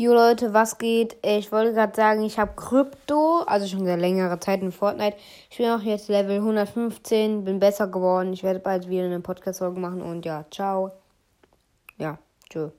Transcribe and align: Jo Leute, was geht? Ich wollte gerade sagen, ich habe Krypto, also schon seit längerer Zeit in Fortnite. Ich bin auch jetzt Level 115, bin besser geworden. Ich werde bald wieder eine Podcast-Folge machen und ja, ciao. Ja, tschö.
Jo 0.00 0.12
Leute, 0.14 0.54
was 0.54 0.78
geht? 0.78 1.16
Ich 1.24 1.50
wollte 1.50 1.72
gerade 1.72 1.92
sagen, 1.96 2.22
ich 2.22 2.38
habe 2.38 2.52
Krypto, 2.54 3.40
also 3.48 3.66
schon 3.66 3.84
seit 3.84 3.98
längerer 3.98 4.40
Zeit 4.40 4.62
in 4.62 4.70
Fortnite. 4.70 5.16
Ich 5.50 5.56
bin 5.56 5.66
auch 5.70 5.82
jetzt 5.82 6.08
Level 6.08 6.36
115, 6.36 7.42
bin 7.42 7.58
besser 7.58 7.88
geworden. 7.88 8.32
Ich 8.32 8.44
werde 8.44 8.60
bald 8.60 8.88
wieder 8.88 9.06
eine 9.06 9.18
Podcast-Folge 9.18 9.80
machen 9.80 10.00
und 10.00 10.24
ja, 10.24 10.44
ciao. 10.52 10.92
Ja, 11.96 12.16
tschö. 12.48 12.70